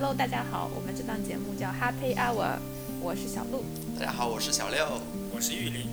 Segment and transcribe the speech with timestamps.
[0.00, 2.60] Hello，大家好，我们这档节目叫 Happy Hour，
[3.02, 3.64] 我是小鹿。
[3.98, 4.86] 大家好，我是小六。
[5.34, 5.90] 我是玉林。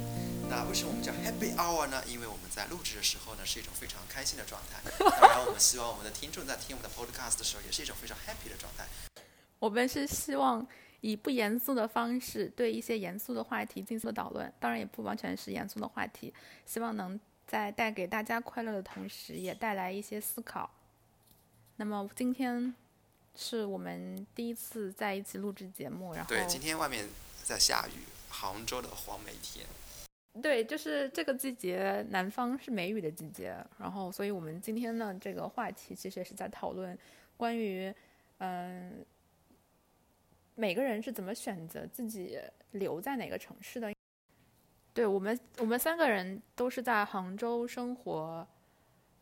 [0.47, 2.03] 那为什么我们叫 Happy Hour 呢？
[2.05, 4.79] 因为我们在录制的时候呢，是一种非常开心的状态。
[5.19, 8.85] 当然，我们希望我们的听众在听我们的 Podcast 的时候，也是一种非常 happy 的状态。
[9.57, 10.63] 我们是希望
[11.01, 16.31] 以不严肃的方式对一些严肃的话题进行讨论，当然也不完全是严肃的话题，
[16.67, 20.69] 希望能在带给大家快乐的同时，也带来一些思考。
[21.77, 22.71] 那么今天
[23.35, 27.07] 是我们第一次在一起录制节目，然后对，今天外面
[27.43, 29.65] 在下雨，杭州的黄梅天。
[30.41, 36.97] 对，就是这个季节，南方是梅雨的季节，然后，所以我们今天呢，这个话题其实也是在讨论
[37.37, 37.93] 关于，
[38.39, 39.05] 嗯，
[40.55, 42.37] 每个人是怎么选择自己
[42.71, 43.93] 留在哪个城市的。
[44.93, 48.45] 对我们，我们三个人都是在杭州生活，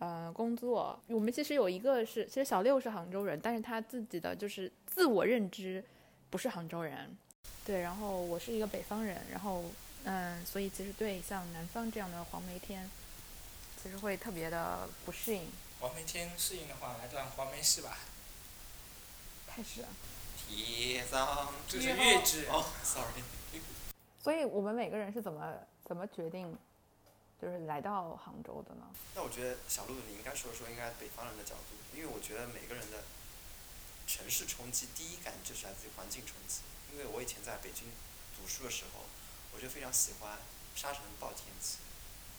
[0.03, 0.99] 呃，工作。
[1.07, 5.81] 我们其实有一个是，其实小六是杭州人，但是他自己的就是自我认知
[6.29, 7.17] 不是杭州人。
[7.63, 9.63] 对，然后我是一个北方人，然后。
[10.05, 12.89] 嗯，所以其实对像南方这样的黄梅天，
[13.81, 15.41] 其实会特别的不适应。
[15.79, 17.97] 黄梅天适应的话，来段黄梅戏吧。
[19.47, 19.81] 开始。
[20.35, 23.23] 铁上这是粤剧哦，sorry。
[24.21, 25.53] 所以我们每个人是怎么
[25.85, 26.53] 怎么决定，
[27.43, 28.87] 就是来到杭州的呢？
[29.15, 33.03] 那我觉得小鹿，你应该说说应该北方人的角度，因为我觉得每个人的
[34.07, 36.61] 城市冲击第一感就是来自于环境冲击。
[36.93, 37.91] 因为我以前在北京
[38.39, 39.03] 读书的时候。
[39.53, 40.41] 我就非常喜欢
[40.73, 41.77] 沙尘暴天气，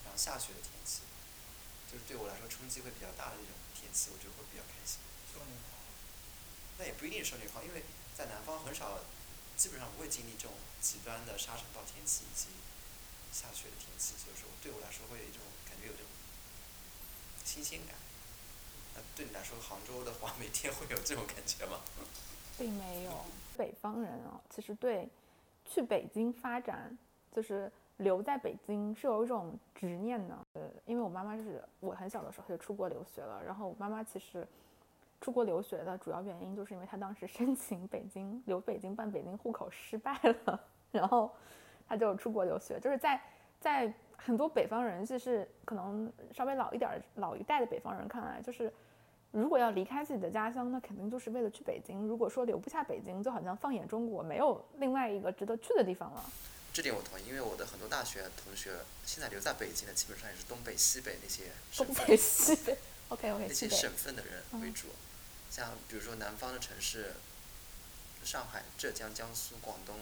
[0.02, 1.06] 然后下雪的天气，
[1.86, 4.98] 就是对我来说冲击会比较大的那种天气，我就会比较开心。
[5.30, 5.78] 少女狂？
[6.76, 7.86] 那也不一定是少女狂，因为
[8.18, 8.98] 在南方很少，
[9.54, 12.50] 基本上不会经历这种极端的沙尘暴天气以及
[13.34, 16.06] 下雪的天气，所以说对我来说会有一种感觉有这种
[17.42, 17.96] 新鲜感。
[18.94, 21.80] 那对你来说，杭州的话， 每天会有这种感觉吗？
[22.56, 23.10] 并没有，
[23.58, 25.08] 北方人啊，其实对
[25.66, 26.96] 去北京发展。
[27.34, 34.46] 就是留在北京是有一种执念的，呃，因为我妈妈是我很小的时候就出国留学了，然后我妈妈其实
[35.20, 41.34] 出国留学的主要原因就是因为她当时申请北京留北京办北京户口失败了， 然后
[41.88, 42.78] 她就出国留学。
[42.80, 43.20] 就是在
[43.60, 48.72] 在很多北方人，就是可能稍微老一点老一代的北方人看来，就是
[49.32, 52.06] 如果要离开自己的家乡，那肯定就是为了去北京。
[52.06, 56.24] 如果说留不下北京，就好像放眼中国没有另外一个值得去的地方了。
[56.72, 58.72] 这点我同意，因为我的很多大学同学
[59.04, 61.44] 现在留在北京的，基本上也是东北、西北那些。
[61.76, 62.76] 东北、西北
[63.10, 63.46] ，OK OK。
[63.46, 64.88] 那些省份的人为主，
[65.50, 67.12] 像比如说南方的城市，
[68.24, 69.94] 上海、浙江、江苏、广东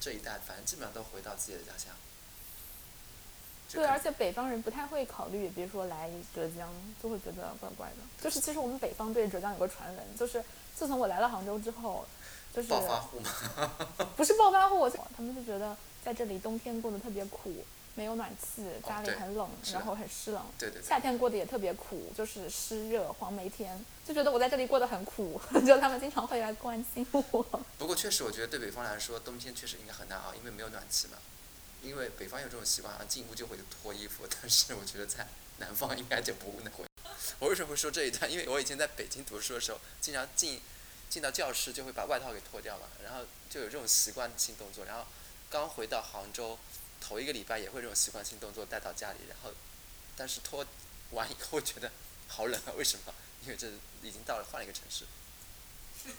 [0.00, 1.92] 这一代，反正基本上都回到自己的家乡。
[3.72, 6.68] 对，而且北方人不太会考虑，比如说来浙江，
[7.02, 7.96] 就会觉得怪怪的。
[8.22, 10.42] 就是其实我们北方对浙江有个传闻，就是
[10.74, 12.06] 自从我来了杭州之后，
[12.54, 13.30] 就是暴发户吗？
[14.16, 15.76] 不是暴发户，他们就觉得。
[16.06, 17.64] 在这里冬天过得特别苦，
[17.96, 20.44] 没有暖气，家里很冷，然后很湿冷。
[20.58, 20.82] 对对。
[20.82, 27.42] 夏天过得也特别苦，就是湿热黄梅天，就觉得我在这里过得很苦， 就他们经常会来关心我。
[27.78, 31.16] 不过确实，我觉得对北方来说，冬天确实应该很难熬，因为没有暖气嘛。
[31.82, 35.26] 因为北方有这种习惯，进屋就会脱衣服，但是我觉得在
[35.56, 36.62] 南方应该就不会。
[37.40, 38.30] 我为什么会说这一段？
[38.30, 40.60] 因为我以前在北京读书的时候，经常进
[41.08, 45.04] 进到教室就会把外套给脱掉嘛，然后就有这种习惯性动作，然后。
[45.48, 46.58] 刚回到杭州，
[47.06, 49.52] 头一个礼拜也会这种习惯性动作带到家里，然后，
[50.16, 50.66] 但是脱
[51.12, 51.92] 完以后觉得
[52.26, 52.72] 好冷啊！
[52.76, 53.14] 为什么？
[53.44, 53.70] 因为这
[54.02, 55.06] 已经到了换了一个城市。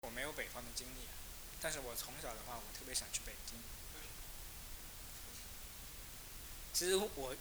[0.00, 1.06] 我没有北方的经历，
[1.60, 3.56] 但是我从小的话，我特别想去北京。
[6.72, 7.36] 其实我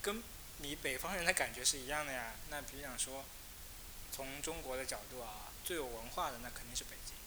[0.00, 0.22] 跟
[0.58, 2.36] 你北方人的感觉是一样的呀。
[2.48, 3.26] 那比方说，
[4.10, 7.17] 从中国的角度啊，最有文化的那肯定是北京。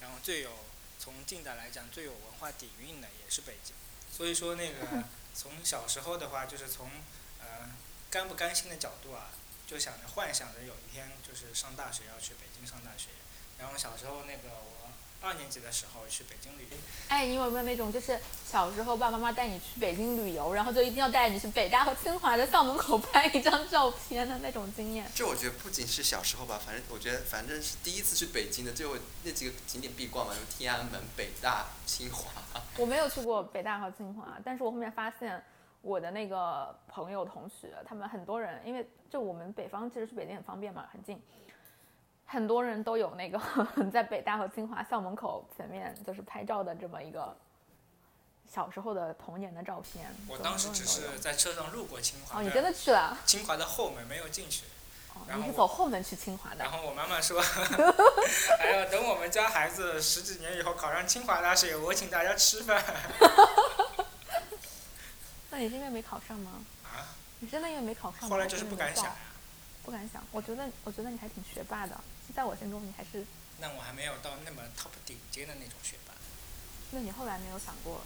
[0.00, 0.50] 然后最有
[0.98, 3.74] 从近代来讲最有文化底蕴的也是北京，
[4.10, 5.04] 所以说那个
[5.34, 6.90] 从小时候的话，就是从
[7.40, 7.70] 呃
[8.10, 9.30] 甘不甘心的角度啊，
[9.66, 13.08] 就想着幻想着有一天就是上大学要去北京上大学，
[13.58, 14.80] 然后小时候那个我。
[15.20, 16.76] 二年级的时候去北京旅游。
[17.08, 25.04] 哎，你有没有那种就是小时候爸爸妈妈带你去北京旅游，然后就一定要带你去北大和清华的校门口拍一张照片的那种经验？
[25.14, 32.30] 这我觉得不仅是小时候吧，反正我觉得反正是第一次去北京的，就那几个景点必逛嘛，什么天安门、北大、清华。
[32.76, 35.42] 我没有去过北大和清华，但是我后面发现
[35.82, 41.20] 我的那个朋友同学，他们很多人，因为就我们北方其实去北京很方便嘛，很近。
[42.32, 43.40] 很多人都有那个
[43.92, 47.36] 在北大和清华校门口前面就是拍照的这么一个
[48.52, 50.14] 小时候的童年的照片。
[50.28, 53.18] 我当时只是在车上路过清华哦，你真的去了？
[53.26, 54.62] 清华的后门没有进去。
[55.12, 56.70] 哦，然后你是走后门去清华的然？
[56.70, 57.42] 后我妈妈说，
[58.60, 62.80] 哎呀，等我们家孩子十几年以后考上清华大学，我请大家吃饭。
[65.50, 66.52] 那你是因为没考上吗？
[66.84, 67.10] 啊，
[67.40, 68.28] 你真的因为没考上吗？
[68.28, 69.16] 后来就是不敢想呀。
[69.82, 70.22] 不敢想。
[70.30, 71.98] 我觉得，我觉得你还挺学霸的，
[72.34, 73.26] 在我心中你还是。
[73.58, 76.14] 那我还没有到那么 top 顶尖的那种学霸。
[76.92, 78.00] 那你后来没有想过，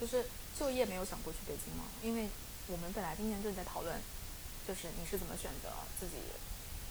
[0.00, 0.26] 就是
[0.58, 1.84] 就业没有想过去北京吗？
[2.02, 2.28] 因为
[2.66, 4.00] 我们本来今天就在讨论，
[4.66, 6.16] 就是你是怎么选择自己，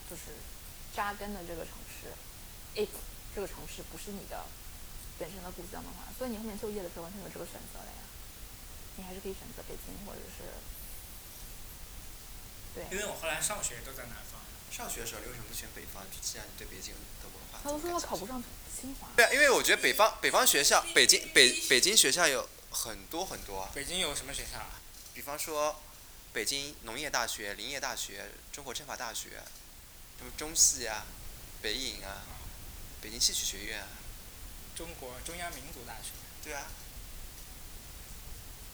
[0.10, 0.34] 就是
[0.96, 2.10] 扎根的这个城市
[2.80, 2.90] ，it
[3.36, 4.46] 这个城市不是你的
[5.20, 8.02] 本身的故乡的话，所以你后面就业的时候完全有这个选择的呀。
[8.96, 10.48] 你还是可以选择北京，或者是
[12.74, 12.86] 对。
[12.90, 14.42] 因为我后来上学都在南方。
[14.78, 16.04] 上学的时候，你为什么不选北方？
[16.12, 18.44] 就既然你对北京的文化他都说他考不上
[18.80, 19.08] 清华。
[19.16, 24.80] 对啊，因为我觉得北方北方学校，北京北北京学校有很多很多啊，北京有什么学校啊？
[25.16, 25.82] 比方说
[26.32, 29.42] 北京农业大学、林业大学、中国政法大学，
[30.20, 31.08] 什么中戏啊、
[31.60, 32.22] 北影啊、
[33.02, 33.88] 北京戏曲学院啊，
[34.76, 36.12] 中国中央民族大学。
[36.44, 36.68] 对啊，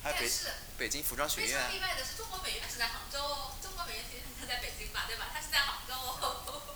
[0.04, 0.30] 还有北
[0.78, 5.30] 北京服装学院啊常例外的是，中国美院是在杭州哦，中国美院其实它在北京吧，对吧？
[5.34, 6.74] 它是在杭州哦。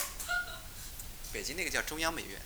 [1.34, 2.42] 北京那个叫中央美院。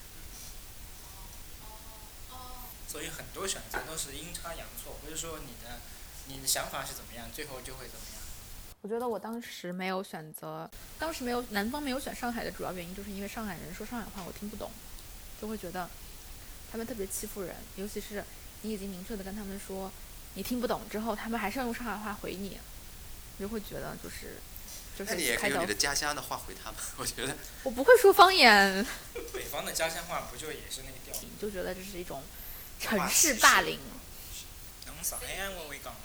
[2.31, 5.79] 哦，所以很多选择都是阴差阳错，不是说你的
[6.25, 8.21] 你的想法是怎么样，最后就会怎么样。
[8.81, 10.67] 我觉得我当时没有选择，
[10.97, 14.71] 当时没有南方没有选上海的主要原因，就是因为上海人说上海话我听不懂，
[15.39, 15.87] 就会觉得
[16.71, 18.25] 他们特别欺负人，尤其是
[18.63, 19.91] 你已经明确的跟他们说
[20.35, 22.59] 你听不懂之后，他们还是要用上海话回你，
[23.37, 24.37] 你就会觉得就是
[24.97, 28.85] 就是那你也可以用你的家乡的话回他们， 我觉得我不会说方言，
[29.33, 31.21] 北方的家乡话不就也是那个调？
[31.21, 32.23] 你就觉得这是一种
[32.79, 33.79] 城市霸凌。
[34.85, 35.99] 能上海话会讲吗？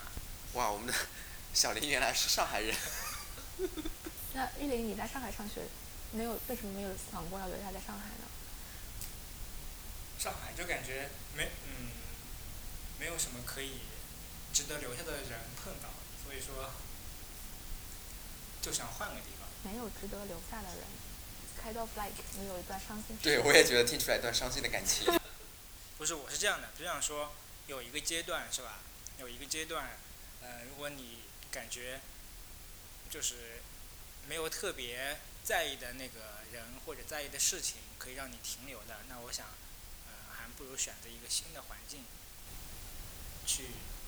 [0.54, 0.94] 哇，我们的
[1.52, 2.74] 小林原来是上海人。
[4.32, 5.62] 那玉林，你在上海上学，
[6.12, 8.26] 没有为什么没有想过要留下在上海呢？
[10.18, 11.88] 上海就感觉没嗯，
[12.98, 13.80] 没有什么可以
[14.56, 15.90] 值得留下的人碰到，
[16.24, 16.72] 所以说
[18.62, 19.46] 就想换个地方。
[19.70, 20.86] 没有值得留下的人。
[21.62, 23.18] Kind of like 你有一段伤心。
[23.22, 25.12] 对，我也觉得听出来一段伤心的感情。
[25.98, 27.34] 不是，我是这样的，就想说
[27.66, 28.78] 有一个阶段是吧？
[29.18, 29.98] 有一个阶段，
[30.40, 31.18] 呃，如果你
[31.50, 32.00] 感觉
[33.10, 33.60] 就是
[34.26, 39.44] 没有特别在意的那个人或者在意的事情可以让你停留的，那我想，
[40.06, 42.06] 呃，还不如选择一个新的环境，
[43.46, 43.66] 去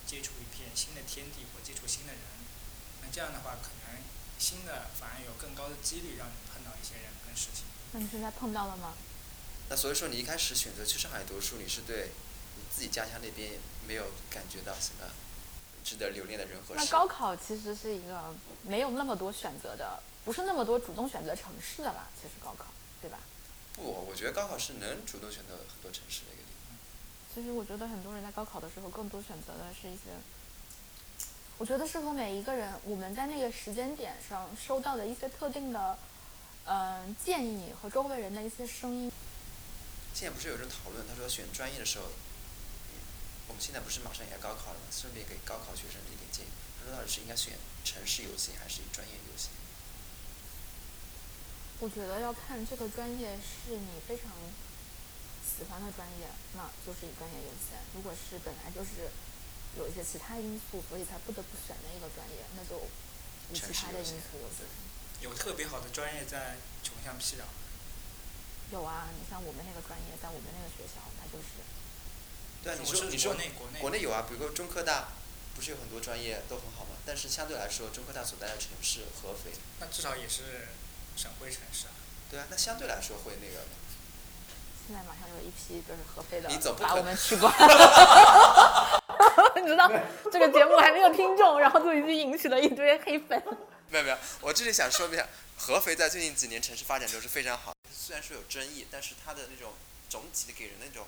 [0.08, 2.22] 接触一片新的天地或接触新的人。
[3.02, 4.00] 那这样的话，可能
[4.38, 7.68] 新的反而有更高的几率让你碰到一些人跟事情。
[7.92, 8.94] 那你现在碰到了吗？
[9.68, 12.08] 那所以说，你一开始选择去上海读书，你是对
[12.56, 15.04] 你自己家乡那边没有感觉到什么
[15.84, 16.80] 值得留恋的人和事。
[16.80, 22.08] 那高考其实是一个没有那么多选择的，不是那么多主动选择城市的吧？
[22.16, 22.64] 其实高考，
[23.02, 23.18] 对吧？
[23.74, 26.37] 不，我觉得高考是能主动选择很多城市的。
[27.38, 30.10] 其实我觉得很多人在高考的时候更多选择的是一些，
[31.56, 35.96] 我觉得是和每一个人我们在那个时间点上收到的一些特定的，
[36.64, 39.12] 嗯、建议和周围人的一些声音。
[40.12, 42.98] 现在不是有人讨论，他说选专业的时候，嗯
[43.46, 44.86] 我们现在不是马上也要高考了吗？
[44.90, 46.48] 顺便给高考学生一点建议。
[46.80, 49.52] 他说到底是应该选城市优先还是专业优先？
[51.78, 54.26] 我觉得要看这个专业是你非常
[55.58, 59.10] 喜欢的专业，那就是以专业优先；如果是本来就是
[59.74, 62.86] 有一些其他因素，所以才不得不选的一个专业，那就
[63.50, 64.62] 以其他的因素优先。
[65.18, 67.42] 有特别好的专业在穷乡僻壤。
[68.70, 71.58] 有啊，你像我们那个专业，在我们那个学校，它就是
[72.62, 75.10] 对啊，你说你说国内国内国内有啊，比如说中科大，
[75.56, 76.94] 不是有很多专业都很好吗？
[77.04, 79.50] 但是相对来说，中科大所在的城市合肥，
[79.80, 80.70] 那至少也是
[81.16, 81.98] 省会城市啊。
[82.30, 83.66] 对啊，那相对来说会那个。
[84.88, 86.48] 现在马上有一批就是合肥的
[86.80, 87.52] 把我们取关。
[89.60, 89.86] 你知道
[90.32, 93.38] 这个节目还没有听众，然后就已经引起了一堆黑粉。
[93.90, 95.28] 没有没有，我这里想说一下，
[95.58, 99.74] 合肥在最近几年城市发展都是非常好，虽然说有争议，但是它的那种
[100.08, 101.06] 总体的给人那种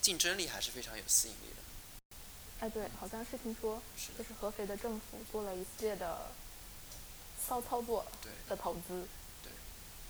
[0.00, 1.62] 竞争力还是非常有吸引力的。
[2.60, 3.82] 哎，对，好像是听说，
[4.16, 6.30] 就是合肥的政府做了一系列的
[7.44, 8.30] 骚操作对。
[8.48, 9.08] 的投资。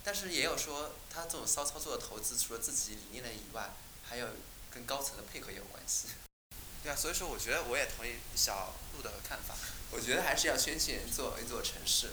[0.02, 3.70] 但是也有说，他这种骚操作的投资，除了自己理念的以外，
[4.02, 4.26] 还有
[4.70, 6.08] 跟高层的配合也有关系。
[6.82, 9.54] 对啊，所以说我觉得我也同意小鹿的看法，
[9.92, 12.12] 我觉得还是要先选一座一座城市，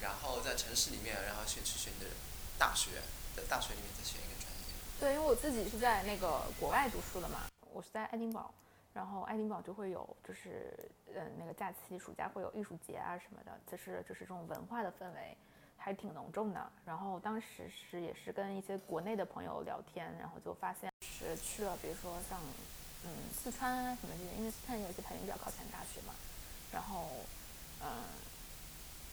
[0.00, 2.10] 然后在城市里面，然后选去选你的
[2.58, 3.00] 大学，
[3.36, 4.74] 在大学里面再选一个专业。
[4.98, 8.52] 对，因为我自己是在那个国外读书的嘛，我是在爱丁堡，
[8.92, 10.74] 然后爱丁堡就会有就是
[11.14, 15.36] 嗯那个假期暑假会有艺术节啊什么的，就是就是这种文化的氛围
[15.88, 16.70] 还挺浓重的。
[16.84, 22.38] 然后当时是也是跟一些国内的朋友聊天，然后就发现是去了，比如说像
[23.04, 26.12] 嗯四川啊什么这些，因为四川有些排名比较靠前的大学嘛，
[26.70, 27.08] 然后
[27.80, 27.88] 嗯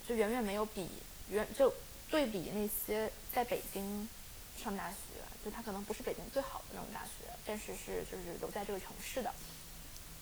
[0.06, 0.90] 就远远没有比
[1.30, 1.74] 远就
[2.12, 4.10] 对比那些在北京
[4.58, 4.98] 上大学，
[5.46, 9.34] 就他可能不是北京最好的那种大学，但是是就是留在这个城市的，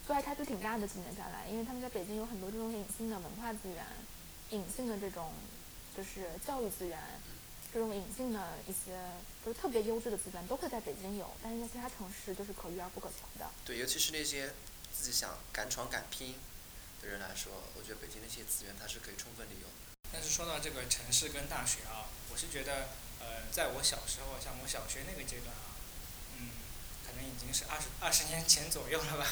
[0.05, 0.87] 所以还差距挺大的。
[0.87, 3.83] 几年下来，因为他们在北京有很多这种隐性的文化资源，
[4.51, 5.31] 隐性的这种
[5.95, 6.99] 就是教育资源，
[7.73, 8.97] 这种隐性的一些
[9.45, 13.49] 就是特别优质的资源都会在北京有，但是在其他城市就是可遇而不可求的。
[13.65, 14.53] 对，尤其是那些
[14.91, 16.35] 自己想敢闯敢拼
[17.01, 19.93] 的人来说，我觉得北京那些资源它是可以充分利用的。
[20.11, 25.73] 但是说到这个城市跟大学啊，我是觉得，呃，在我小时候，像我小学那个阶段啊，
[26.37, 26.49] 嗯，
[27.05, 29.27] 可能已经是二十二十年前左右了吧。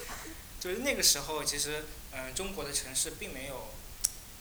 [0.58, 3.68] 就是那个时候，其实，嗯、中国的城市并没有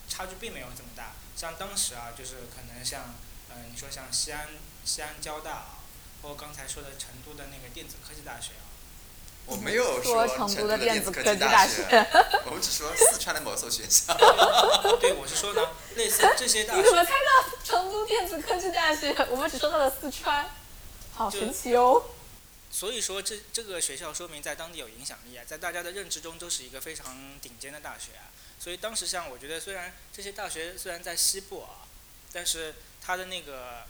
[0.08, 1.14] 差距并没有这么大。
[1.36, 3.14] 像当时啊，就是可能像，
[3.50, 4.48] 嗯、你说像西安
[4.86, 5.80] 西安交大啊，
[6.22, 8.64] 包括刚才说的成都的那个电子科技大学啊，
[9.46, 11.84] 我没有说成成都的电电子科技大学，
[12.48, 14.14] 我们只说四川的某所学校。
[15.00, 15.62] 对，我是说呢，
[15.96, 19.14] 类似这些大学你怎学，么猜到成都电子科技大学？
[19.30, 20.50] 我们只说到了四川，
[21.14, 22.02] 好神奇哦！
[22.72, 28.32] 所以说这这个学校说明在当地有影响力啊，在大家的认知中都是一个非常顶尖的大学啊。
[28.66, 31.86] 所以当时像我觉得，虽然这些大学虽然在西部啊，
[32.34, 33.86] 但是它的那个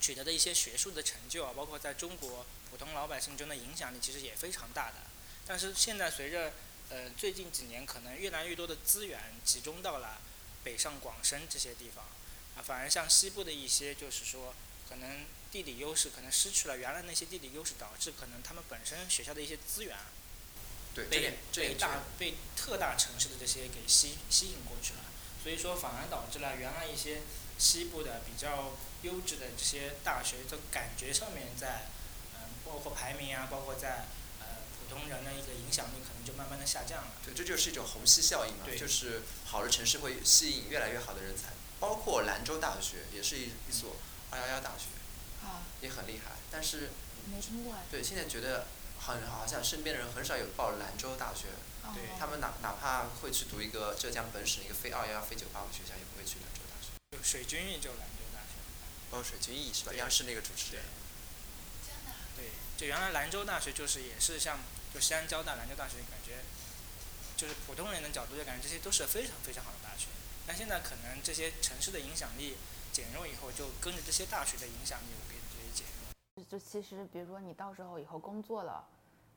[0.00, 4.94] 取得的一些学术的成就啊，包括在中国普通老百姓中的影响力，其实也非常大的。
[5.46, 6.54] 但是现在随着
[6.90, 10.20] 呃最近几年可能越来越多的资源集中到了
[10.64, 12.04] 北上广深这些地方
[12.56, 14.52] 啊，反而像西部的一些就是说
[14.88, 19.96] 可能地理优势可能失去了原来那些地理优势，导致可能他们本身学校的一些资源
[20.96, 25.00] 对，这被这被大被特大城市的这些给吸吸引过去了，
[25.42, 27.20] 所以说反而导致了原来一些
[27.58, 28.72] 西部的比较
[29.02, 31.86] 优质的这些大学的感觉上面在，
[32.34, 34.06] 嗯、包括排名啊，包括在
[34.40, 34.46] 呃
[34.78, 37.12] 普通人的一个影响力可能就慢慢的下降了。
[37.24, 43.96] 对，这就是一种虹吸效应嘛，对就是好的城市会吸引越来越好的人才，包括兰州大学也是一一所
[44.30, 44.86] 二幺幺大学，
[45.46, 46.32] 啊，也很厉害。
[46.50, 46.90] 但是
[47.32, 47.82] 没听过啊。
[47.90, 48.66] 对，现在觉得
[49.14, 51.46] 很好像身边的人很少有报兰州大学，
[51.94, 56.90] 对哦他们哪哪怕会去读一个浙江本省一个非二幺幺、非九八五学校，也不会去兰州大学。
[57.16, 58.58] 就水军艺就兰州大学。
[59.10, 59.92] 哦水军艺是吧？
[59.92, 60.84] 对央视那个主持人。
[62.36, 64.58] 对，就原来兰州大学就是也是像
[64.92, 66.42] 就西安交大、兰州大学，感觉
[67.36, 70.08] 就是普通人的角度就感觉这些都是非常非常好的大学。
[70.46, 72.56] 但现在可能这些城市的影响力
[72.92, 76.44] 减弱以后，就跟着这些大学的影响力，我跟这些减弱。
[76.44, 78.84] 就其实，比如说你到时候以后工作了，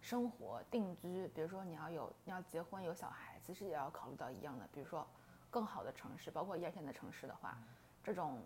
[0.02, 5.08] 生活定居，比如说你要有你要结婚有小孩，其实也要考虑到一样的，比如说
[5.50, 7.58] 更好的城市，包括一二线的城市的话，
[8.04, 8.42] 这种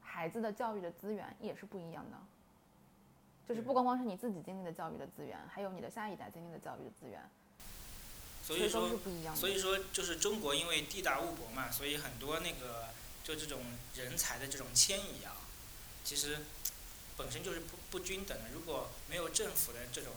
[0.00, 2.16] 孩子的教育的资源也是不一样的。
[3.46, 7.22] 就是不光光是你自己经历的教育的资源，还有你的下一代经历的教育的资源，
[8.42, 9.40] 所以说，不一样的。
[9.40, 12.88] 所以说就是中国因为地大物博嘛，所以很多那个
[13.24, 13.60] 就这种
[13.94, 15.32] 人才的这种迁移啊，
[16.04, 16.44] 其实
[17.16, 18.50] 本身就是不不均等的。
[18.50, 20.12] 如果没有政府的这种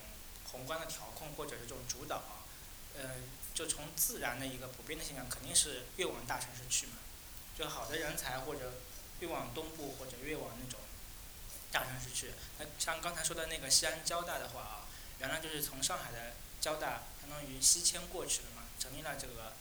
[0.51, 2.43] 宏观的调控或者是这种主导啊，
[2.97, 3.15] 呃，
[3.53, 6.93] 就从自然的一个普遍的现象，肯定是越往大城市去嘛。
[7.57, 8.73] 就好的人才或者
[9.19, 10.79] 越往东部或者越往那种
[11.71, 12.33] 大城市去。
[12.57, 14.87] 那像刚才说的那个西安交大的话啊，
[15.19, 19.53] 原来就是从上海的交大相当于西迁过去了嘛，成立了这个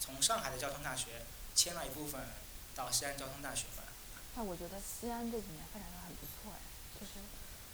[0.00, 2.20] 从上海的交通大学迁了一部分
[2.74, 3.84] 到西安交通大学嘛。
[4.34, 6.29] 那我觉得西安这几年发展的很不错，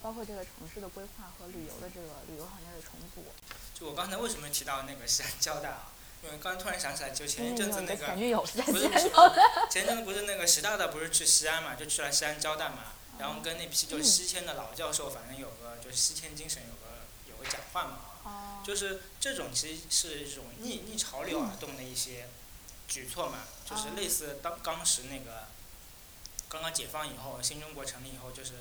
[0.06, 3.24] 包括这个城市的规划和旅游的这个旅游行业的重组，
[3.74, 5.92] 就我刚才为什么提到那个西安交大啊？
[6.22, 9.66] 因为刚突然想起来，就前一阵子那个前女友是在西不是不是安交大。
[9.68, 22.28] 前阵子不是那个习大大不是去西安嘛，就去了西安交大嘛，然后跟那批就嗯西迁的老教授，反正有个就是西迁精神有个有个讲话嘛就是这种其实是一种逆逆潮流而动的一些
[22.86, 25.48] 举措嘛，就是类似当当时那个
[26.48, 28.52] 刚刚解放以后，新中国成立以后，就是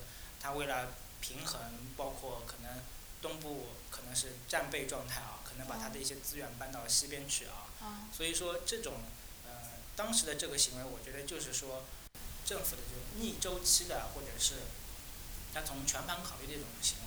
[0.41, 0.87] 他为了
[1.27, 1.59] 平衡，
[1.97, 2.83] 包括可能
[3.19, 8.93] 东部可能是战备状态啊，可能把他的一些资源搬到西边去啊，啊，所以说这种
[9.43, 11.83] 呃当时的这个行为，我觉得就是说
[12.45, 14.53] 政府的这种逆周期的，或者是
[15.51, 17.05] 他从全盘考虑的一种行为，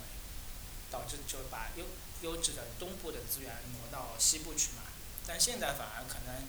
[0.90, 1.84] 导致就把优
[2.22, 4.82] 优质的东部的资源挪到西部去嘛。
[5.28, 6.42] 但现在反而可能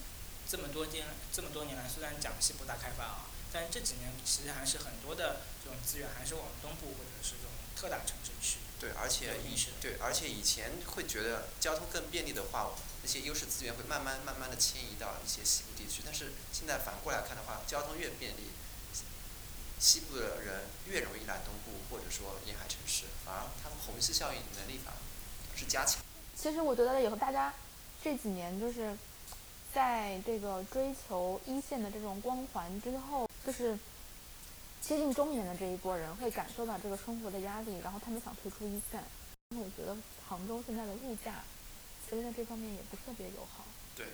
[0.48, 8.58] 这么多年这么多年来，虽然讲西部大开发啊，但这几年其实还是很多的这种资源还是往东部或者是这种特大城市去。
[8.78, 9.32] 对，而且
[9.80, 12.72] 对，而且以前会觉得交通更便利的话，
[13.02, 16.02] 那些优势资源会慢慢慢慢的迁移到一些西部地区。
[16.04, 18.50] 但是现在反过来看的话，交通越便利，
[19.78, 26.02] 西部的人越容易来东部或者说沿海城市，反而他们虹吸效应能力反而是加强。
[26.34, 27.52] 其实我觉得以后大家
[28.02, 28.96] 这几年就是
[29.74, 33.78] 在这个追求一线的这种光环之后，就是
[34.80, 39.02] 接近中年的这一波人会感受到这个生活的压力，然后他们想退出一线。
[39.50, 39.96] 因为我觉得
[40.28, 41.42] 杭州现在的物价，
[42.08, 43.64] 其实在这方面也不是特别友好。
[43.96, 44.06] 对，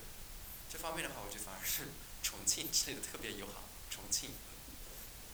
[0.70, 1.84] 这方面的话，我觉得反而是
[2.22, 3.62] 重庆之类的特别友好。
[3.88, 4.30] 重庆，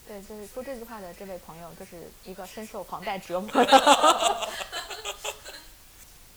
[0.06, 4.48] 对，就是说这句话的这位朋友，就是一个深受房贷折磨的。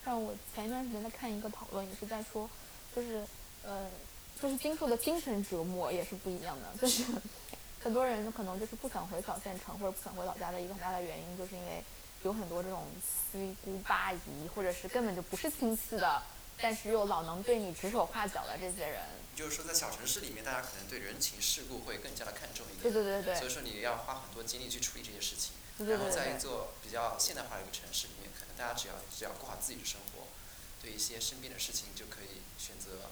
[0.05, 2.49] 让我前一段时间在看一个讨论，也是在说，
[2.95, 3.25] 就是
[3.63, 3.89] 呃，
[4.41, 6.71] 就是经受的精神折磨也是不一样的。
[6.79, 7.03] 就是
[7.85, 11.83] 很多人可能就是不想回小县城或者不想回老家的一个很大的原因，就是因为
[12.23, 12.83] 有很多这种
[13.31, 16.23] 七姑八姨，或者是根本就不是亲戚的，
[16.57, 19.03] 但是又老能对你指手画脚的这些人。
[19.35, 22.91] 就是说在小城市里面，大家可能对人情世故会更加的看重一点。
[22.91, 25.51] 对对对对所以说你要花很多精力去处理这些事情。
[25.77, 26.39] 对对然后在一对对。
[26.39, 30.25] 座比较现代化的一个城市里面，可能大家只要只要过好自己的生活，
[30.81, 33.11] 对一些身边的事情就可以选择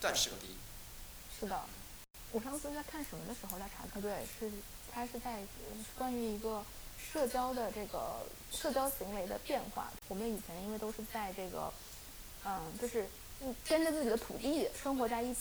[0.00, 0.56] 断舍离。
[1.38, 1.60] 是的，
[2.30, 4.50] 我上次在看什么的时候在查课对，是
[4.92, 6.62] 它是在呃关于一个
[7.12, 8.16] 社交的这个
[8.52, 9.90] 社交行为的变化。
[10.08, 11.72] 我们以前因为都是在这个，
[12.44, 13.06] 嗯，就是
[13.40, 15.40] 嗯跟着自己的土地生活在一起，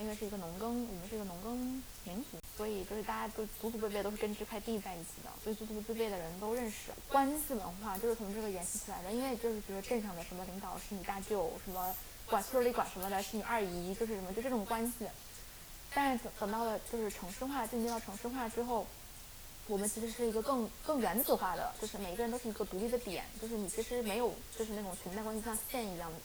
[0.00, 6.90] 因为是一个农耕，我们是一个农耕民族，所以就是大家都祖祖辈辈都是跟这块地在一起的，所以祖祖辈辈的人都认识。
[7.08, 15.06] 关系文化就是从这个延续起来的，因为就是比如镇上的什么领导是你大舅，什么管村里管什么的是你二姨，就是什么就这种关系。
[15.94, 18.86] 但是等等到了就是城市化，进阶到城市化之后，
[19.66, 26.18] 我们其实是一个更更原子化的，就是每一个人都是一个独立的点，就是你其实没有就是那种裙带关系像线一样的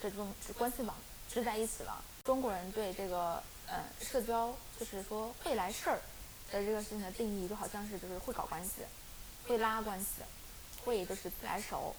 [0.00, 0.94] 这种关系网
[1.28, 2.02] 织在一起了。
[2.24, 6.00] 中国人对这个呃社交，就是说会来事儿
[6.52, 8.82] 的这个事情的定义，就好像是就是会搞关系，
[9.46, 10.22] 会拉关系，
[10.84, 11.94] 会就是自来熟。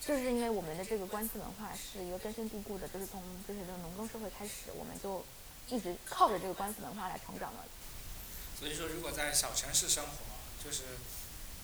[0.00, 5.22] 就是因为我们的这个关系文化是一个根深蒂固的，就是从就是这个农耕社会开始，我们就
[5.70, 7.64] 一直靠着这个关系文化来成长的。
[8.58, 10.12] 所以说，如果在小城市生活，
[10.62, 10.82] 就是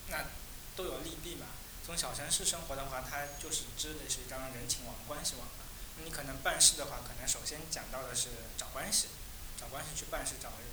[0.09, 0.25] 那
[0.75, 1.47] 都有利弊嘛。
[1.85, 5.63] 从小城市生活的话，它就是织的是一张人情网、关系网嘛。
[6.03, 9.07] 你可能办事的话，可能首先讲到的是找关系，
[9.59, 10.67] 找关系去办事，找人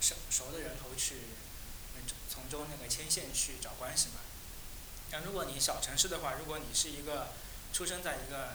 [0.00, 1.16] 熟熟的人头去，
[2.28, 4.20] 从中那个牵线去找关系嘛。
[5.10, 7.28] 那如果你小城市的话，如果你是一个
[7.72, 8.54] 出生在一个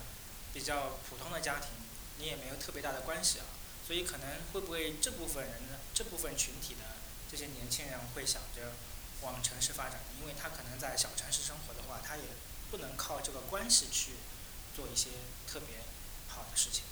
[0.53, 1.69] 比较普通的家庭，
[2.17, 3.45] 你也没有特别大的关系啊，
[3.85, 6.81] 所以可能会不会这部分人呢，这部分群体的
[7.29, 8.73] 这些年轻人会想着
[9.21, 12.23] 往城市发展，因为他可能在小城市生活的话，他也
[12.71, 14.13] 不能靠这个关系去
[14.75, 15.09] 做一些
[15.47, 15.77] 特别
[16.27, 16.83] 好的事情。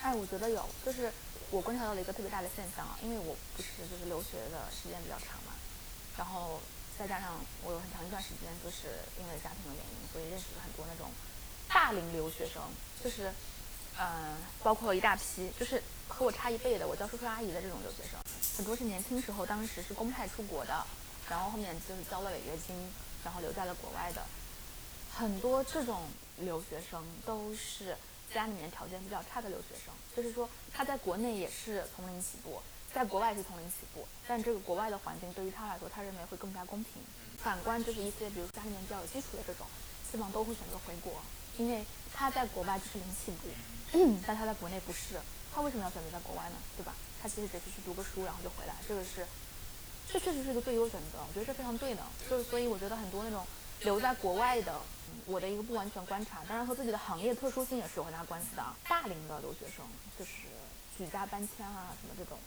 [0.00, 1.10] 哎，我觉得有，就是
[1.50, 5.52] 我观察到了一个特别大的现象啊，因为我不是就是留学的时间比较长嘛，
[6.16, 6.60] 然后
[6.98, 11.10] 再加上我有很长一段时间就是因为家庭的原因，所以认识了很多那种
[11.68, 12.62] 大龄留学生，
[13.02, 13.32] 就是、
[13.96, 18.20] 呃包括一大批就是和我差一辈的，我叫叔叔阿姨的这种留学生，
[18.56, 20.86] 很多是年轻时候当时是公派出国的，
[21.28, 22.76] 然后后面就是交了违约金，
[23.24, 24.22] 然后留在了国外的，
[25.12, 26.02] 很多这种
[26.38, 27.96] 留学生都是
[28.32, 32.60] 家里面条件比较差的留学生，就是说他在国内也是从零起步，
[32.92, 37.02] 在国外是从零起步，但这个国外的环境对于他来说，他认为会更加公平。
[37.38, 39.66] 反观就是一些比如家里面比较有基础的这种，
[40.10, 41.12] 基本上都会选择回国，
[41.58, 43.48] 因为他在国外就是零起步，
[44.26, 45.20] 但他在国内不是，
[45.54, 46.56] 他为什么要选择在国外呢？
[46.76, 46.92] 对吧？
[47.22, 49.24] 他其实只是去读个书，然后就回来，这个是，
[50.12, 52.02] 这确实是一个最优选择，我觉得是非常对的。
[52.28, 53.46] 就是所以我觉得很多那种
[53.80, 54.78] 留在国外的，
[55.26, 58.62] 我的一个不完全观察，当然和自己的行业特殊性也是有很大关系的。
[58.88, 59.86] 大龄的留学生
[60.18, 60.32] 就是
[60.98, 62.38] 举家搬迁啊什么这种，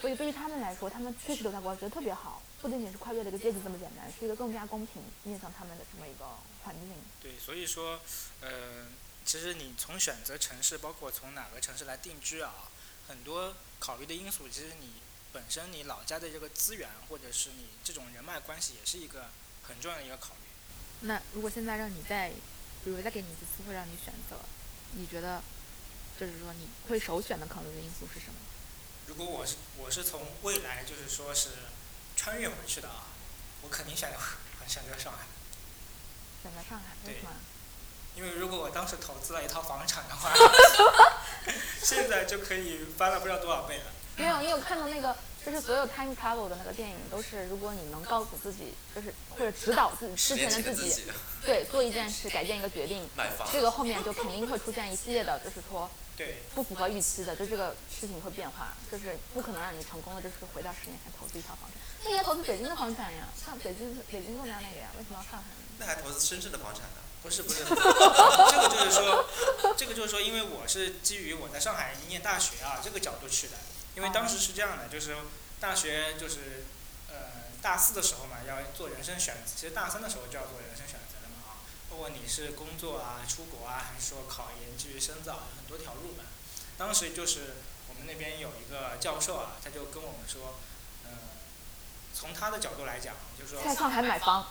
[0.00, 6.24] 所以对于他们来说，他们确实留在国外觉得特别好，不仅仅是跨越了一个阶级这么简单，是一个更加公平面向他们的这么一个
[6.64, 6.88] 环境。
[7.20, 8.00] 对，所以说，
[8.40, 8.48] 呃，
[9.28, 12.50] 其实你从选择城市，包括从哪个城市来定居啊，
[13.06, 14.90] 很多考虑的因素，其实你
[15.34, 19.28] 本身你老家的这个资源，或者是你这种人脉关系，也是一个
[19.62, 20.48] 很重要的一个考虑。
[21.00, 22.30] 那如果现在让你再，
[22.82, 24.40] 比如再给你一次机会让你选择，
[24.92, 25.42] 你觉得，
[26.18, 28.40] 就是说你会首选的考虑的因素是什么？
[29.08, 31.50] 如果我是我是从未来就是说是
[32.16, 33.08] 穿越回去的啊，
[33.60, 34.16] 我肯定选择
[34.66, 35.26] 选择上海，
[36.42, 37.32] 选择上海，为什么？
[38.18, 40.32] 因为如果我当时投资了一套房产的话，
[41.80, 43.84] 现在就可以翻了不知道多少倍了。
[44.16, 45.14] 没有，你有看到那个
[45.46, 51.04] 就是所有 time travel 的那个电影都是，如果你能告诉自己，就是或者指导自己之前的自己，
[51.46, 65.62] 对，做一件事，改变一个决定，买房，这个后面就肯定会出现一系列的，就是说对，不符合预期的，就这个事情会变化，就是不可能让你成功的，就是回到十年前投资一套房产，那应该投资北京的房产呀，像北京北京更加那个呀，为什么要上海呢？
[65.78, 67.06] 那还投资深圳的房产呢？
[67.22, 69.26] 不是不是，这个就是说，
[69.76, 73.56] 这个就是说，因为我是基于我在上海念大学啊这个角度去的，
[73.96, 75.16] 因为当时是这样的，就是
[75.60, 76.64] 大学就是
[77.08, 81.50] 呃大四的时候嘛要做人生选择，其实大三的时候就要做人生选择了嘛啊，
[81.90, 86.24] 包括你是工作啊、出国啊，还是说考研继续深造，有很多条路嘛。
[86.78, 87.56] 当时就是
[87.88, 90.54] 我们那边有一个教授啊，他就跟我们说，
[91.04, 91.10] 呃，
[92.14, 94.46] 从他的角度来讲，就是说在上海买房，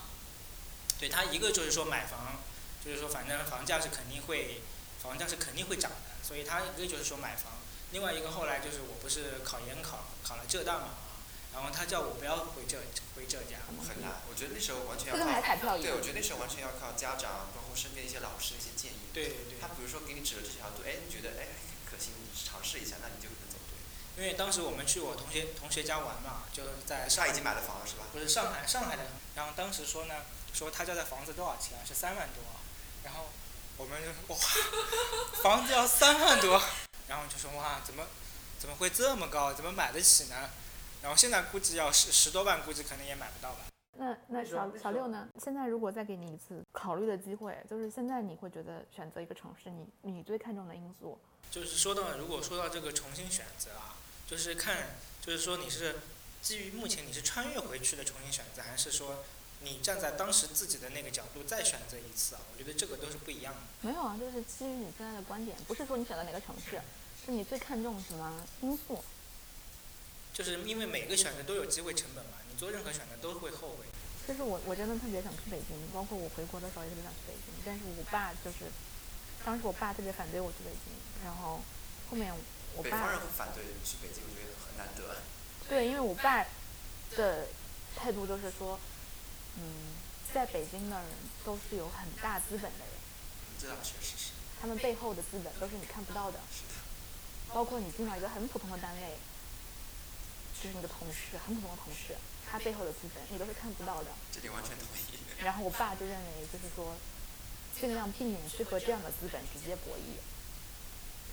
[0.99, 2.41] 对他一个就是说买房，
[2.83, 4.61] 就是说反正房价是肯定会，
[5.01, 7.53] 房价是肯定会涨的，所以他一个就是说买房，
[7.91, 12.77] 另外一个后来就是我不是考研考考了浙大嘛啊，然后他叫我不要回浙
[13.15, 16.01] 回浙江，很难，我觉得那时候完全要就跟买靠，票一样我。
[16.01, 19.09] 觉得那时候完全要靠家长，包括身边一些老师的一些建议。
[19.13, 21.57] 对对对他，比如说给你指了这条路，哎，你觉得哎
[21.89, 23.75] 可行，你尝试一下，那你就可能走对。
[24.19, 28.05] 因为当时我们去我同学同学家玩嘛，就是在上海已经买了房了是吧？
[28.13, 29.03] 不是上海上海的，
[29.35, 31.81] 然后当时说呢，说他家的房子多少钱啊？
[31.87, 32.43] 是三万多，
[33.08, 33.24] 然后
[33.78, 34.38] 我们就哇，
[35.41, 36.62] 房子要三万多，
[37.08, 38.06] 然后就说哇，怎么
[38.60, 39.54] 怎么会这么高？
[39.54, 40.50] 怎么买得起呢？
[41.02, 43.60] 然后现在估计要十十多万，估计可能也买不到吧。
[43.93, 45.26] 那那小小六呢？
[45.41, 51.17] 现在如果再给你一次考虑的机会，就是现在你会觉得选择一个城市，你你最看重的因素，
[51.50, 53.96] 就是说到，如果说到这个重新选择啊，
[54.28, 55.96] 就是看，就是说你是
[56.41, 59.24] 基于目前你是穿越回去的重新选择，还是说
[59.62, 62.41] 你站在当时自己的那个角度再选择一次啊？
[62.52, 63.60] 我觉得这个都是不一样的。
[63.82, 66.82] 没有啊，就是基于你现在的观点，不是说你选择哪个城市，
[67.26, 69.04] 是你最看重什么因素。
[70.34, 73.86] 就是因为每个选择都有机会成本嘛，你做任何选择都会后悔。
[74.28, 78.70] 就是我我真的特别想去北京，包括我回国的时候也特别想去北京，但是我爸就是，
[79.43, 80.93] 当时我爸特别反对我去北京，
[81.26, 81.62] 然后
[82.12, 82.32] 后面
[82.76, 85.15] 我爸北方人会反对去北京，我觉得很难得。
[85.67, 86.46] 对，因为我爸
[87.15, 87.48] 的
[87.96, 88.78] 态度就是说，
[89.58, 89.93] 嗯，
[90.34, 91.08] 在北京的人
[91.43, 92.93] 都是有很大资本的人，
[93.50, 94.32] 嗯，这倒确实是。
[94.62, 96.74] 他们背后的资本都是你看不到的，是的。
[97.54, 99.17] 包括你进到一个很普通的单位，
[100.62, 102.15] 就是你的同事，很普通的同事，
[102.50, 104.10] 他背后的资本你都是看不到的。
[104.32, 105.17] 这点完全同意。
[105.43, 106.96] 然后我爸就认为，就是说，
[107.80, 110.17] 尽量避免去和这样的资本直接博弈。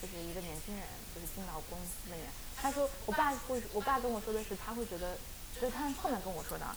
[0.03, 2.29] 就是一个年轻人，就是进到公司里面，
[2.61, 5.17] 他说，我爸会，我爸跟我说的是，他会觉得，
[5.55, 6.77] 就是他后面跟我说的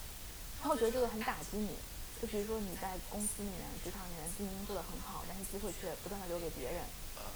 [0.60, 1.78] 啊，他会觉得这个很打击你。
[2.18, 6.82] 就比如说你在公司里面、职场里面经营做得很好，但是机会却不断的留给别人。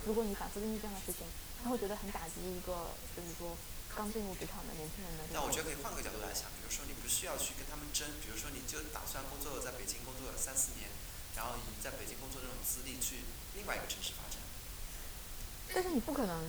[0.06, 1.22] 如果你反复经历这样的事情，
[1.62, 3.54] 他会觉得很打击一个，就是说
[3.94, 5.54] 刚进入职场的年轻人的这那我。
[5.54, 10.90] 觉得可以换个角度来想，比如说你不需要去跟他们争，比如说你就打算工作在北京工作三四年，
[11.38, 13.22] 然后以在北京工作这种资历去
[13.54, 14.42] 另外一个城市发展。
[15.70, 16.42] 但是你不可能，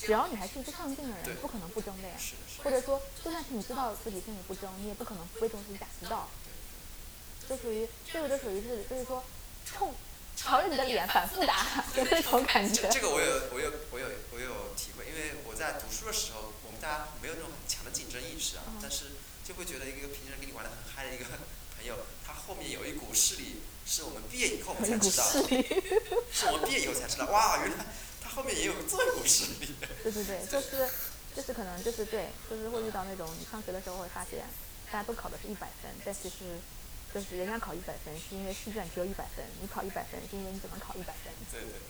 [0.00, 2.14] 只要你还是一个上进的人，对不可能不争的呀。
[2.62, 6.28] 或者说，就算是你知道自己心里不争，你也不可能非争自己打自道。
[7.48, 9.24] 就属于这个，就属于是，就是说，
[9.66, 9.94] 冲
[10.36, 11.64] 朝着你的脸反复打，
[11.96, 13.00] 就那种感觉这。
[13.00, 19.06] 个我有我有我有我有体会，因为我在读书的时候，我们大家没有那种很强的竞争意识啊，嗯但是
[19.44, 25.24] 就会觉得一个平时跟你玩的很嗨的一个朋友，他后面有一股势力，是我们毕业以后我们才知道。
[26.30, 27.86] 是我们毕业以后才知道，哇，原来
[28.28, 29.74] 他后面也有这么一股势力。
[30.02, 30.88] 对对对，就是
[31.34, 34.44] 就是可能就是对，就是会遇到那种你上学的时候会发现，
[34.86, 36.60] 大家都考的是一百分，但其实
[37.14, 41.32] 就是人家考一百分是因为试卷只有一百分，你考一百分是因为你怎么考一百分。
[41.50, 41.80] 对对对。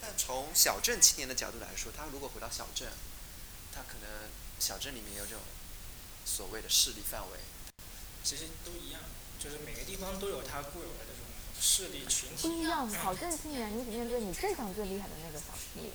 [0.00, 2.88] 但从小镇青年的角度来说，他如果回到小镇，
[3.74, 5.42] 他可能小镇里面有这种
[6.24, 7.38] 所谓的势力范围。
[8.22, 9.00] 其实都一样，
[9.38, 11.19] 就是每个地方都有它固有的这种
[11.60, 12.68] 势力群体不一体。
[12.68, 15.92] 样，小镇青年你只面对你镇上最厉害的那个小势力，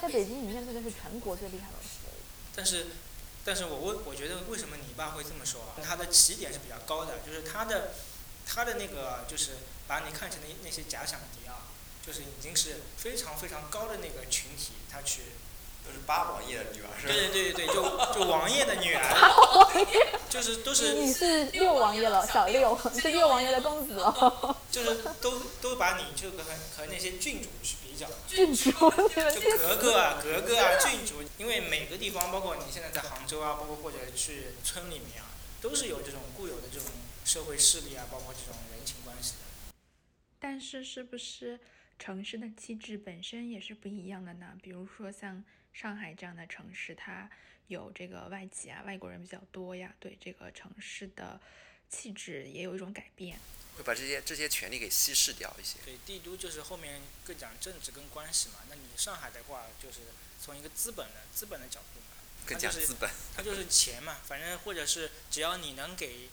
[0.00, 2.22] 在北京你面对的是全国最厉害的势力。
[2.54, 2.86] 但是，
[3.44, 5.76] 但是我我我觉得为什么你爸会这么说啊？
[5.84, 7.92] 他的起点是比较高的，就是他的
[8.46, 11.68] 他的那个就是把你看成那那些假想敌啊，
[12.04, 15.45] 就是已经是非常非常高的那个群体，他去都
[15.92, 17.12] 是八王爷的女儿是吧？
[17.12, 19.02] 对对对对对，就就王爷的女儿，
[20.28, 35.28] 就是都是你是六王爷了，小六是六王爷的公子哦， 就是都都把你这个和和那些郡主去比较，郡主，就格格啊格格啊郡主，因为每个地方，包括你现在在杭州啊，包括或者去村里面啊，
[35.60, 36.88] 都是有这种固有的这种
[37.24, 39.38] 社会势力啊，包括这种人情关系的。
[40.38, 41.58] 但是，是不是
[41.98, 44.48] 城市的气质本身也是不一样的呢？
[44.62, 45.42] 比如说像
[45.78, 47.28] 上海这样的城市，它
[47.66, 51.38] 有这个外企啊，外国人比较多呀，对这个城市的
[51.90, 53.38] 气质也有一种改变。
[53.76, 55.78] 会把这些这些权利给稀释掉一些。
[55.84, 58.60] 对，帝都就是后面更讲政治跟关系嘛。
[58.70, 59.98] 那你上海的话，就是
[60.40, 63.10] 从一个资本的资本的角度嘛，更讲资本。
[63.34, 66.30] 它就是钱嘛，反正或者是只要你能给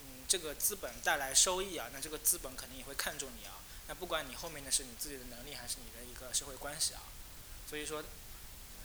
[0.00, 3.62] 嗯这个资本带来收益啊，那这个资本肯定也会看重你啊。
[3.86, 7.02] 那不管你后面的是你自己的能力还是你的一个社会关系啊，
[7.68, 8.04] 所以说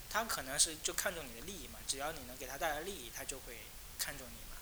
[0.10, 3.58] 他可能是就看重你的利益嘛，只要你能给他带来利益，他就会
[3.98, 4.58] 看重你嘛。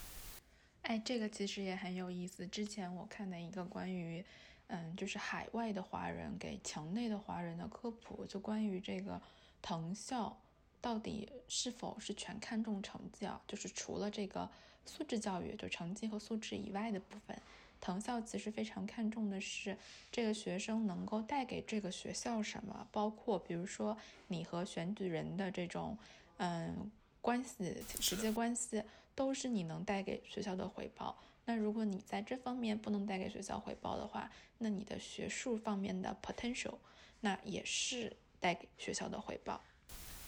[0.84, 2.46] 哎，这个其实也很有意思。
[2.48, 4.24] 之前我看的一个关于，
[4.68, 9.22] 嗯，就是海外的华人给墙内的华人的科普，就关于这个
[9.62, 10.38] 藤校
[10.82, 13.40] 到底是否是全看重成绩啊？
[13.48, 14.50] 就是除了这个
[14.86, 17.42] 素质教育，就成绩和素质以外的部分，
[17.84, 19.78] 藤校其实非常看重的是
[20.10, 23.98] 这个学生能够带给这个学校什么，包括比如说
[24.30, 25.98] 你和选举人的这种，
[26.38, 28.82] 嗯，关系，直接关系。
[29.16, 31.16] 都是你能带给学校的回报。
[31.46, 36.74] 那如果你在这方面不能带给学校回报的话，那你的学术方面的 potential，
[37.20, 39.62] 那也是带给学校的回报。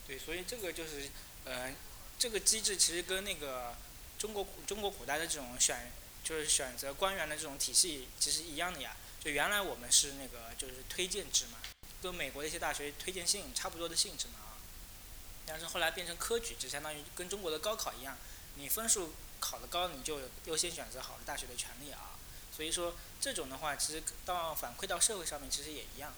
[0.06, 1.10] 对，所以这个就是，
[1.46, 1.74] 呃，
[2.20, 3.76] 这个机制其实跟那个
[4.20, 5.76] 中国中国古代的这种选，
[6.26, 8.98] 就是选择官员的这种体系其实一样的呀。
[9.24, 11.60] 就原来我们是那个就是推荐制嘛，
[12.02, 14.60] 跟美国的一些大学推荐信差不多的性质嘛啊。
[15.46, 18.18] 但是后来变成科举就，相当于跟中国的高考一样。
[18.56, 22.18] 你分数考得高，你就优先选择好的大学的权利啊。
[22.56, 26.14] 所以说这种的话，其实到反馈到社会上面，其实也一样。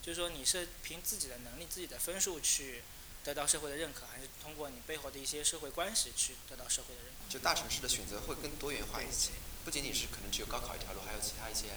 [0.00, 2.82] 就是说你是凭自己的能力、自己的分数去
[3.22, 7.32] 得到社会的认可，还是通过你背后的一些社会关系去得到社会的认可？
[7.32, 9.30] 就大城市的选择会更多元化一些，
[9.64, 11.68] 不仅仅是可能只有高考一条路，还有其他一些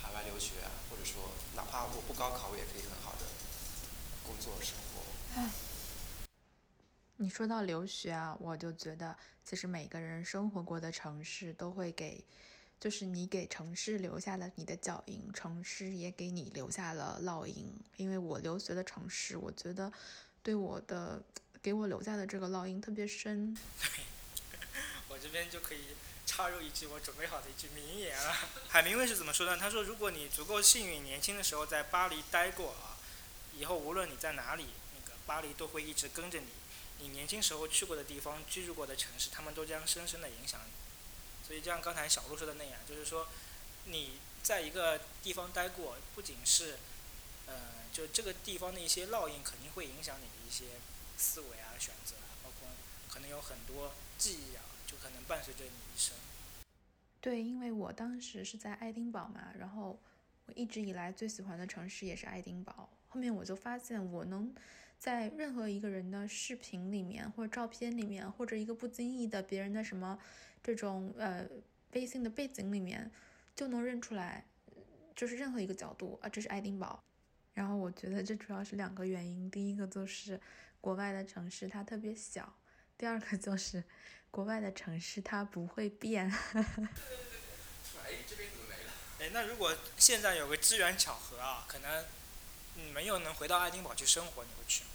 [0.00, 3.26] 海外留学啊，或者说哪怕我不高考，我也可以很好的
[4.22, 5.02] 工作生活。
[7.16, 12.24] 你说到留学啊，我就觉得其实每个人生活过的城市都会给，
[12.80, 17.72] 就是你给城市留下了你的脚印，城市也给你留下了烙印。
[17.96, 19.92] 因为我留学的城市，我觉得
[20.42, 21.22] 对我的
[21.60, 23.56] 给我留下的这个烙印特别深。
[25.08, 25.78] 我这边就可以
[26.26, 29.56] 插入一句我准备好的一句名言啊，海明威是怎么说的？
[29.56, 32.96] 他说：“如果你足够幸运，年轻的时候在巴黎待过啊，
[33.56, 36.46] 以后无论你在哪里，那个巴黎都会一直跟着你。”
[36.98, 40.72] 你年轻时候去过的地方、居住过的城市，他们都将深深的影响你。
[41.44, 43.26] 所以，就像刚才小鹿说的那样，就是说，
[43.86, 46.78] 你在一个地方待过，不仅是，
[47.46, 47.54] 呃，
[47.92, 50.78] 就这个地方的一些烙印，肯定会影响你的一些
[51.18, 52.68] 思维啊、选择啊，包括
[53.08, 56.14] 可能有很多记忆啊，就可能伴随着你一生。
[57.20, 59.98] 对，因为我当时是在爱丁堡嘛，然后
[60.44, 62.88] 我一直以来最喜欢的城市也是爱丁堡。
[63.08, 64.54] 后面我就发现，我能。
[64.98, 70.16] 在任何一个人的视频里面，或者照片里面，或者一个不经意的别人的什么
[70.62, 71.44] 这种呃
[71.94, 73.10] 微信的背景里面，
[73.52, 74.46] 就能认出来，
[75.16, 77.02] 就是任何一个角度啊，这是爱丁堡。
[77.52, 80.40] 然后我觉得这主要是两个原因，第一个就是
[80.80, 82.56] 国外的城市它特别小，
[82.96, 83.82] 第二个就是
[84.32, 86.28] 国外的城市它不会变。
[86.56, 88.90] 哎，这边怎么没了？
[89.20, 92.04] 哎，那如果现在有个机缘巧合啊，可能
[92.74, 94.90] 你们又能回到爱丁堡去生活，你会去吗？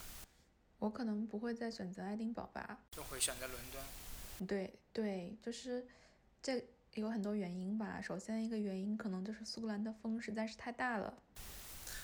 [0.80, 4.48] 我可能不会再选择爱丁堡吧，就会选择伦敦。
[4.48, 5.88] 对对，就是
[6.42, 6.64] 这
[6.96, 8.02] 有很多原因吧。
[8.02, 11.14] 首先一个原因可能就是苏格兰的风实在是太大了，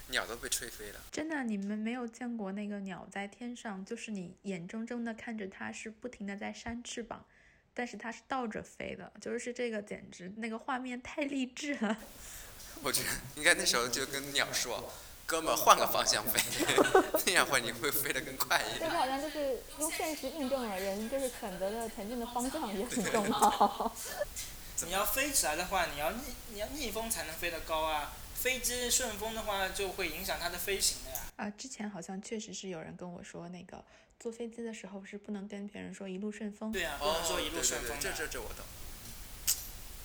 [0.08, 1.00] 鸟都被吹飞了。
[1.12, 7.26] 真的，你们没有见过那个鸟在天上，就是你眼睁睁的看着它是不停的在扇翅膀，
[7.74, 11.98] 但是它是倒着飞的，就是这个简直那个画面太励志了。
[12.84, 14.92] 我觉得应该那时候就跟鸟说。
[15.26, 16.38] 哥们，换个方向飞，
[17.26, 18.80] 那样会你会飞得更快一点。
[18.82, 23.96] 这个好像就是用现实印证了，人就是选择的前进的方向也很重要。
[24.86, 28.12] 你要飞起来的话，你要逆你要逆风才能飞得高啊！
[28.44, 31.32] 飞机顺风的话，就会影响它的飞行的呀。
[31.38, 33.82] 啊，之前好像确实是有人跟我说，那个
[34.20, 36.70] 坐飞机的时候是不能跟别人说一路顺风。
[36.70, 37.96] 对呀，不能说一路顺风。
[38.02, 38.66] 这这这我懂。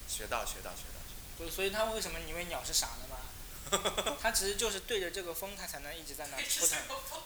[0.06, 1.00] 学到学到学到。
[1.36, 4.14] 对，所以他为什么以为鸟是傻的嘛？
[4.22, 6.78] 它其实就是对着这个风，它才能一直在那 扑腾，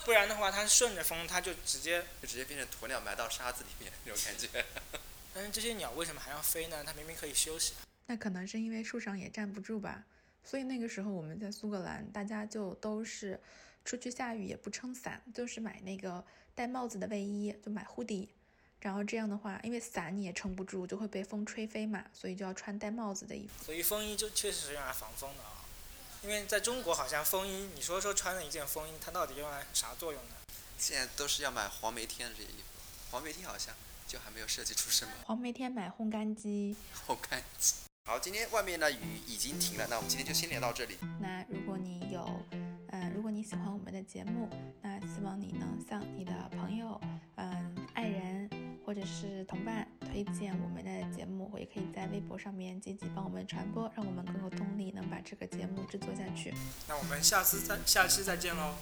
[0.05, 4.65] 不然的话，它顺着风，它就直接就直接变成鸵鸟埋到沙子里面那种感觉。
[5.31, 6.83] 但是这些鸟为什么还要飞呢？
[6.83, 7.73] 它明明可以休息。
[8.07, 10.03] 那可能是因为树上也站不住吧。
[10.43, 13.39] 所以那个时候我们在苏格兰，大家就都是
[13.85, 18.27] 出去下雨也不撑伞，就是买那个戴帽子的卫衣，就买 hoodie。
[18.81, 23.63] 然后这样的话，因为伞你也撑不住，就会被风吹飞嘛，所以就要穿戴帽子的衣服。
[23.63, 25.63] 所以风衣就确实是用来防风的啊。
[26.21, 30.35] 因为在中国，好像风衣，你说说穿了一件风衣，它到底用来啥作用呢？
[30.77, 32.63] 现在都是要买黄梅天的这些衣服。
[33.11, 33.73] 黄梅天好像
[34.05, 36.75] 就还没有设计出什么黄梅天买烘干机。
[37.07, 37.75] 烘干机。
[38.05, 40.97] 好，今天外面的雨已经停了，那我们今天就先聊到这里。
[41.21, 42.27] 那如果你有，
[42.87, 44.49] 嗯、如果你喜欢我们的节目，
[44.81, 46.99] 那希望你能向你的朋友、
[47.35, 48.49] 嗯、爱人
[48.85, 56.53] 或者是同伴推荐我们的节目，也可以在微博上面积极帮我们传播，让我们更有动力能把这个节目制作下去。
[56.89, 58.75] 那我们下次再下期再见喽。